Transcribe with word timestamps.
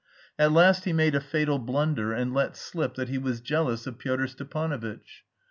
At 0.39 0.51
last 0.51 0.85
he 0.85 0.93
made 0.93 1.13
a 1.13 1.21
fatal 1.21 1.59
blunder, 1.59 2.11
and 2.11 2.33
let 2.33 2.57
slip 2.57 2.95
that 2.95 3.09
he 3.09 3.19
was 3.19 3.39
jealous 3.39 3.85
of 3.85 3.99
Pyotr 3.99 4.25
Stepanovitch. 4.25 5.23